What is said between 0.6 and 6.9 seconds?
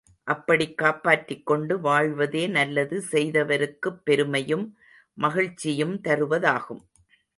காப்பாற்றிக் கொண்டு வாழ்வதே நல்லது செய்தவருக்குப் பெருமையும் மகிழ்ச்சியும் தருவதாகும்.